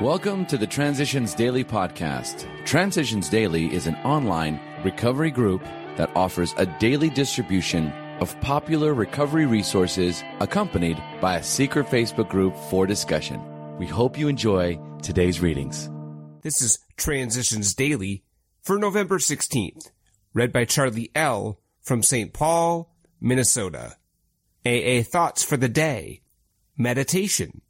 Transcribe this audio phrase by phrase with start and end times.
[0.00, 2.48] Welcome to the Transitions Daily podcast.
[2.64, 5.62] Transitions Daily is an online recovery group
[5.96, 12.56] that offers a daily distribution of popular recovery resources accompanied by a secret Facebook group
[12.70, 13.42] for discussion.
[13.76, 15.90] We hope you enjoy today's readings.
[16.40, 18.24] This is Transitions Daily
[18.62, 19.90] for November 16th,
[20.32, 21.60] read by Charlie L.
[21.82, 22.32] from St.
[22.32, 22.90] Paul,
[23.20, 23.96] Minnesota.
[24.64, 26.22] AA Thoughts for the Day.
[26.78, 27.60] Meditation.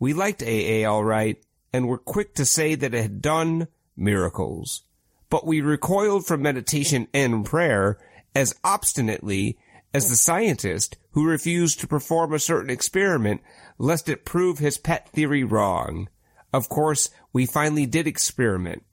[0.00, 1.40] We liked AA all right
[1.72, 4.82] and were quick to say that it had done miracles.
[5.30, 7.98] But we recoiled from meditation and prayer
[8.34, 9.58] as obstinately
[9.92, 13.42] as the scientist who refused to perform a certain experiment
[13.78, 16.08] lest it prove his pet theory wrong.
[16.52, 18.84] Of course, we finally did experiment,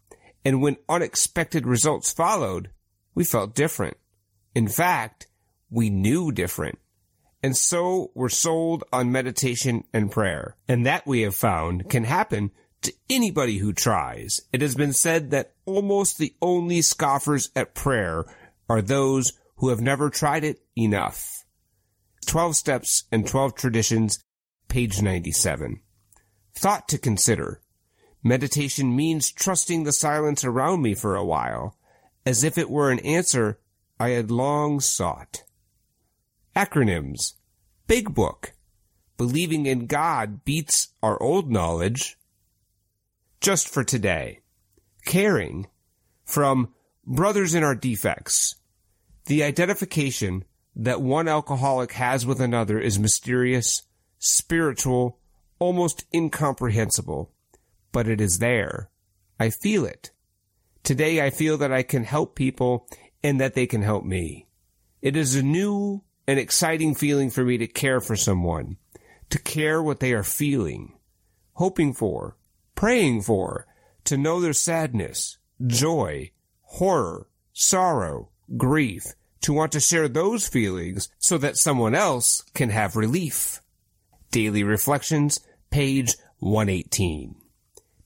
[0.44, 2.70] and when unexpected results followed,
[3.14, 3.98] we felt different.
[4.54, 5.28] In fact,
[5.70, 6.80] we knew different
[7.46, 10.58] and so we're sold on meditation and prayer.
[10.68, 12.50] And that we have found can happen
[12.86, 14.42] to anybody who tries.
[14.54, 18.26] It has been said that almost the only scoffers at prayer
[18.70, 21.46] are those who have never tried it enough.
[22.26, 24.24] 12 Steps and 12 Traditions,
[24.68, 25.82] page 97.
[26.56, 27.62] Thought to consider.
[28.24, 31.78] Meditation means trusting the silence around me for a while,
[32.26, 33.60] as if it were an answer
[34.00, 35.44] I had long sought.
[36.56, 37.34] Acronyms.
[37.88, 38.54] Big Book.
[39.18, 42.18] Believing in God beats our old knowledge.
[43.46, 44.40] Just for today.
[45.06, 45.68] Caring.
[46.24, 46.74] From
[47.06, 48.56] Brothers in Our Defects.
[49.28, 53.84] The identification that one alcoholic has with another is mysterious,
[54.18, 55.20] spiritual,
[55.60, 57.32] almost incomprehensible.
[57.92, 58.90] But it is there.
[59.40, 60.10] I feel it.
[60.82, 62.88] Today I feel that I can help people
[63.24, 64.48] and that they can help me.
[65.04, 68.78] It is a new an exciting feeling for me to care for someone,
[69.30, 70.98] to care what they are feeling,
[71.54, 72.38] hoping for,
[72.76, 73.66] praying for,
[74.04, 76.32] to know their sadness, joy,
[76.62, 82.96] horror, sorrow, grief, to want to share those feelings so that someone else can have
[82.96, 83.62] relief.
[84.32, 87.36] Daily Reflections, page 118.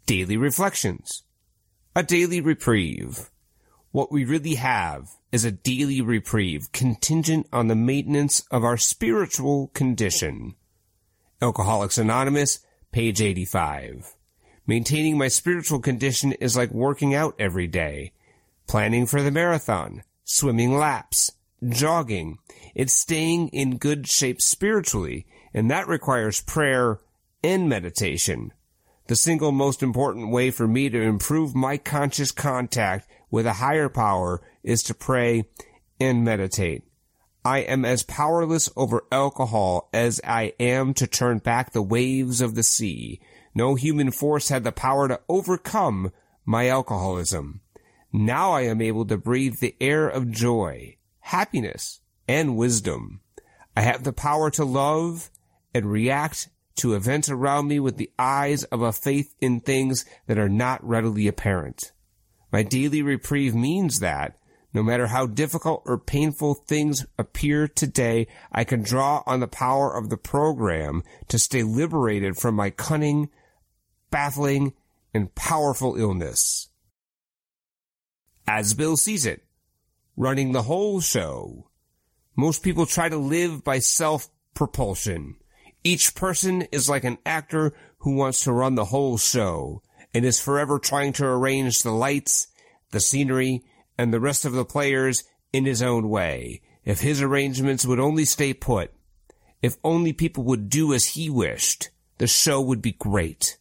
[0.06, 1.24] Daily Reflections.
[1.96, 3.30] A daily reprieve.
[3.92, 9.68] What we really have is a daily reprieve contingent on the maintenance of our spiritual
[9.70, 10.56] condition.
[11.42, 12.60] Alcoholics Anonymous,
[12.92, 14.14] page 85.
[14.70, 18.12] Maintaining my spiritual condition is like working out every day,
[18.68, 21.32] planning for the marathon, swimming laps,
[21.68, 22.38] jogging.
[22.76, 25.26] It's staying in good shape spiritually,
[25.56, 27.00] and that requires prayer
[27.44, 28.54] and meditation.
[29.08, 33.90] The single most important way for me to improve my conscious contact with a higher
[33.90, 35.46] power is to pray
[36.00, 36.84] and meditate.
[37.44, 42.56] I am as powerless over alcohol as I am to turn back the waves of
[42.56, 43.22] the sea.
[43.56, 46.12] No human force had the power to overcome
[46.46, 47.62] my alcoholism.
[48.12, 53.22] Now I am able to breathe the air of joy, happiness, and wisdom.
[53.76, 55.30] I have the power to love
[55.74, 60.40] and react to events around me with the eyes of a faith in things that
[60.40, 61.92] are not readily apparent.
[62.52, 64.39] My daily reprieve means that
[64.74, 69.96] no matter how difficult or painful things appear today, I can draw on the power
[69.96, 73.30] of the program to stay liberated from my cunning,
[74.12, 74.74] baffling,
[75.14, 76.70] and powerful illness.
[78.48, 79.44] As Bill sees it,
[80.16, 81.70] running the whole show.
[82.36, 85.36] Most people try to live by self-propulsion.
[85.84, 89.82] Each person is like an actor who wants to run the whole show
[90.14, 92.48] and is forever trying to arrange the lights,
[92.92, 93.64] the scenery,
[94.00, 96.62] and the rest of the players in his own way.
[96.86, 98.94] If his arrangements would only stay put,
[99.62, 103.58] if only people would do as he wished, the show would be great.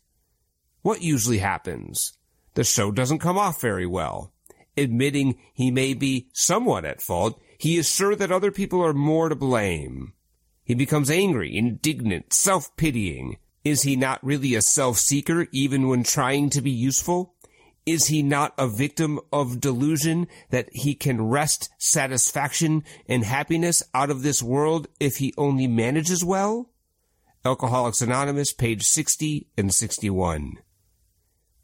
[0.83, 2.13] What usually happens?
[2.55, 4.33] The show doesn't come off very well.
[4.77, 9.29] Admitting he may be somewhat at fault, he is sure that other people are more
[9.29, 10.13] to blame.
[10.63, 13.39] He becomes angry, indignant, self-pitying.
[13.65, 17.35] Is he not really a self-seeker even when trying to be useful?
[17.89, 24.11] Is he not a victim of delusion that he can wrest satisfaction and happiness out
[24.11, 26.69] of this world if he only manages well?
[27.47, 30.59] Alcoholics Anonymous, page 60 and 61.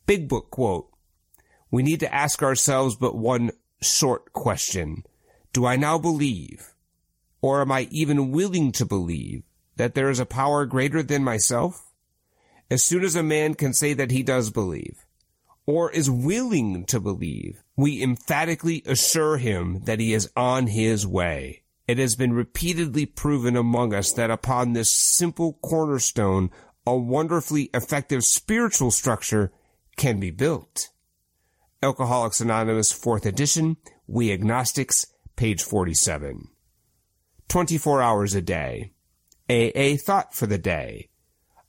[0.07, 0.89] Big Book quote.
[1.71, 3.51] We need to ask ourselves but one
[3.83, 5.05] short question.
[5.53, 6.73] Do I now believe,
[7.43, 9.43] or am I even willing to believe,
[9.77, 11.93] that there is a power greater than myself?
[12.71, 15.04] As soon as a man can say that he does believe,
[15.67, 21.63] or is willing to believe, we emphatically assure him that he is on his way.
[21.87, 26.51] It has been repeatedly proven among us that upon this simple cornerstone
[26.87, 29.53] a wonderfully effective spiritual structure
[29.97, 30.91] can be built.
[31.83, 33.77] Alcoholics Anonymous 4th edition,
[34.07, 35.07] We Agnostics,
[35.37, 36.49] page 47.
[37.49, 38.93] 24 hours a day.
[39.51, 41.11] AA thought for the day.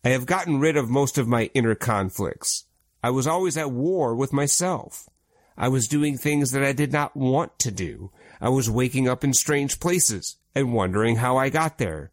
[0.03, 2.64] I have gotten rid of most of my inner conflicts.
[3.05, 5.07] I was always at war with myself.
[5.55, 8.09] I was doing things that I did not want to do.
[8.41, 12.09] I was waking up in strange places and wondering how I got there.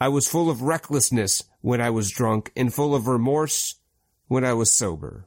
[0.00, 3.80] I was full of recklessness when I was drunk and full of remorse
[4.28, 5.26] when I was sober.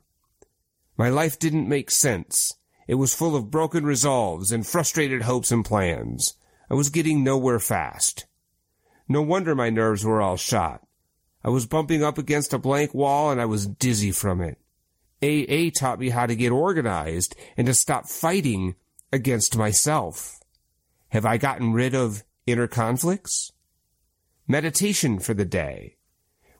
[0.96, 2.54] My life didn't make sense.
[2.88, 6.36] It was full of broken resolves and frustrated hopes and plans.
[6.70, 8.28] I was getting nowhere fast.
[9.10, 10.88] No wonder my nerves were all shot.
[11.44, 14.58] I was bumping up against a blank wall and I was dizzy from it.
[15.24, 18.76] AA taught me how to get organized and to stop fighting
[19.12, 20.40] against myself.
[21.10, 23.52] Have I gotten rid of inner conflicts?
[24.48, 25.98] Meditation for the day.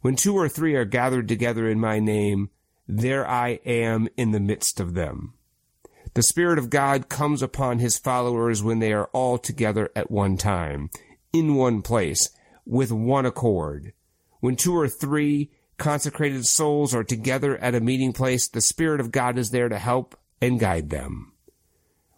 [0.02, 2.50] When two or three are gathered together in my name,
[2.88, 5.34] there I am in the midst of them.
[6.14, 10.38] The Spirit of God comes upon his followers when they are all together at one
[10.38, 10.90] time,
[11.32, 12.30] in one place,
[12.66, 13.94] with one accord.
[14.42, 15.52] When two or three
[15.82, 19.80] consecrated souls are together at a meeting place, the Spirit of God is there to
[19.80, 21.34] help and guide them.